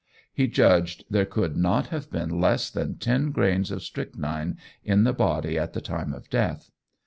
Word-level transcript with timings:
He 0.33 0.47
judged 0.47 1.03
there 1.11 1.27
could 1.27 1.55
not 1.55 1.89
have 1.89 2.09
been 2.09 2.41
less 2.41 2.71
than 2.71 2.97
ten 2.97 3.29
grains 3.29 3.69
of 3.69 3.83
strychnine 3.83 4.57
in 4.83 5.03
the 5.03 5.13
body 5.13 5.59
at 5.59 5.73
the 5.73 5.81
time 5.81 6.11
of 6.11 6.27
death. 6.31 6.71